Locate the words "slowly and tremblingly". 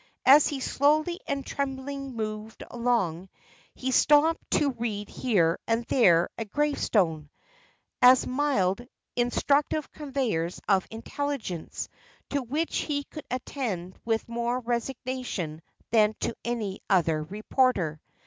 0.59-2.09